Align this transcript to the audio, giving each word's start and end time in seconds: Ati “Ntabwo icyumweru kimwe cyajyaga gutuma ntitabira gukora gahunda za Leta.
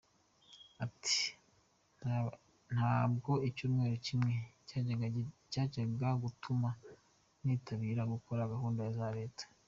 Ati 0.85 1.19
“Ntabwo 2.73 3.31
icyumweru 3.49 3.95
kimwe 4.05 4.33
cyajyaga 5.51 6.09
gutuma 6.23 6.69
ntitabira 7.43 8.01
gukora 8.13 8.51
gahunda 8.53 8.83
za 8.97 9.07
Leta. 9.17 9.43